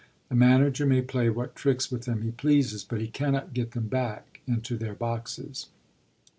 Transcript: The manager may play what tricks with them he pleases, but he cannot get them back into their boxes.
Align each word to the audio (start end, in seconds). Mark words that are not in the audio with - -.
The 0.29 0.35
manager 0.35 0.87
may 0.87 1.03
play 1.03 1.29
what 1.29 1.55
tricks 1.55 1.91
with 1.91 2.05
them 2.05 2.23
he 2.23 2.31
pleases, 2.31 2.83
but 2.83 3.01
he 3.01 3.07
cannot 3.07 3.53
get 3.53 3.73
them 3.73 3.85
back 3.87 4.41
into 4.47 4.75
their 4.75 4.95
boxes. 4.95 5.67